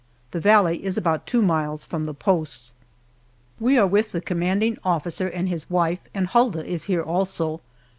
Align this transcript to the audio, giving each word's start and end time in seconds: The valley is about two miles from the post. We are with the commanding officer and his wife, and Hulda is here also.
The 0.31 0.39
valley 0.39 0.83
is 0.83 0.97
about 0.97 1.27
two 1.27 1.43
miles 1.43 1.85
from 1.85 2.05
the 2.05 2.15
post. 2.15 2.73
We 3.59 3.77
are 3.77 3.85
with 3.85 4.13
the 4.13 4.19
commanding 4.19 4.79
officer 4.83 5.27
and 5.27 5.47
his 5.47 5.69
wife, 5.69 5.99
and 6.11 6.25
Hulda 6.25 6.65
is 6.65 6.85
here 6.85 7.03
also. 7.03 7.61